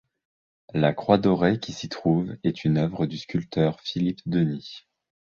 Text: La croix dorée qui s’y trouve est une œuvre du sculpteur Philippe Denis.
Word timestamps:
La 0.73 0.93
croix 0.93 1.19
dorée 1.19 1.59
qui 1.59 1.73
s’y 1.73 1.87
trouve 1.87 2.35
est 2.43 2.63
une 2.63 2.79
œuvre 2.79 3.05
du 3.05 3.19
sculpteur 3.19 3.79
Philippe 3.81 4.21
Denis. 4.27 4.87